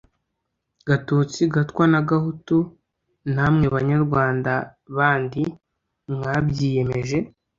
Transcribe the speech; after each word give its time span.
Gatutsi, 0.87 1.41
Gatwa 1.53 1.85
na 1.93 2.01
Gahutu 2.09 2.57
Namwe 3.35 3.65
Banyarwanda 3.75 4.53
bandi 4.95 5.43
mwabyiyemeje, 6.13 7.17